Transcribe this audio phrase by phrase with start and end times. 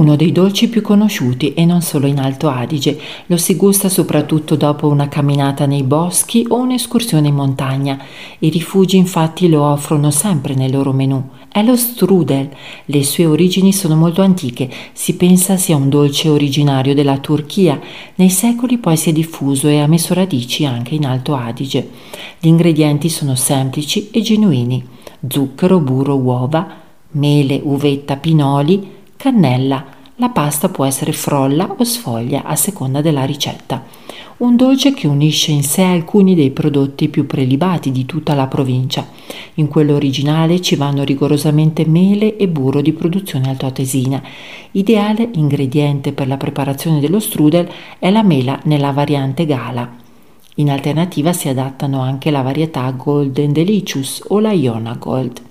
[0.00, 4.56] Uno dei dolci più conosciuti e non solo in Alto Adige, lo si gusta soprattutto
[4.56, 8.02] dopo una camminata nei boschi o un'escursione in montagna.
[8.38, 11.22] I rifugi infatti lo offrono sempre nel loro menù.
[11.52, 12.48] È lo strudel.
[12.86, 17.78] Le sue origini sono molto antiche, si pensa sia un dolce originario della Turchia.
[18.14, 21.90] Nei secoli poi si è diffuso e ha messo radici anche in Alto Adige.
[22.38, 24.82] Gli ingredienti sono semplici e genuini:
[25.28, 26.66] zucchero, burro, uova,
[27.10, 29.84] mele, uvetta, pinoli, cannella.
[30.16, 33.84] La pasta può essere frolla o sfoglia a seconda della ricetta.
[34.38, 39.06] Un dolce che unisce in sé alcuni dei prodotti più prelibati di tutta la provincia.
[39.54, 44.22] In quello originale ci vanno rigorosamente mele e burro di produzione altoatesina.
[44.70, 47.68] Ideale ingrediente per la preparazione dello strudel
[47.98, 49.86] è la mela nella variante gala.
[50.54, 55.48] In alternativa si adattano anche la varietà Golden Delicious o la Iona Gold.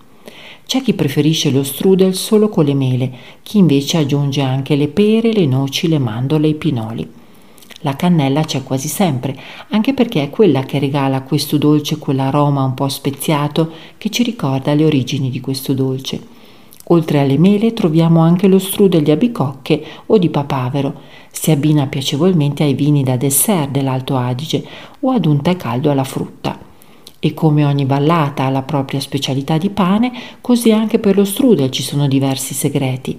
[0.70, 5.34] C'è chi preferisce lo strudel solo con le mele, chi invece aggiunge anche le pere,
[5.34, 7.12] le noci, le mandorle e i pinoli.
[7.80, 9.36] La cannella c'è quasi sempre,
[9.70, 14.22] anche perché è quella che regala a questo dolce quell'aroma un po' speziato che ci
[14.22, 16.22] ricorda le origini di questo dolce.
[16.90, 20.94] Oltre alle mele troviamo anche lo strudel di abicocche o di papavero.
[21.32, 24.64] Si abbina piacevolmente ai vini da dessert dell'Alto Adige
[25.00, 26.69] o ad un tè caldo alla frutta.
[27.20, 31.70] E come ogni ballata ha la propria specialità di pane, così anche per lo strudel
[31.70, 33.18] ci sono diversi segreti.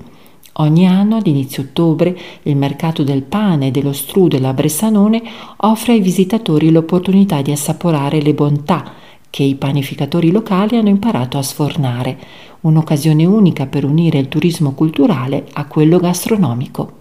[0.55, 5.23] Ogni anno, ad inizio ottobre, il mercato del pane e dello strudel a Bressanone
[5.59, 8.92] offre ai visitatori l'opportunità di assaporare le bontà
[9.31, 12.19] che i panificatori locali hanno imparato a sfornare,
[12.62, 17.00] un'occasione unica per unire il turismo culturale a quello gastronomico.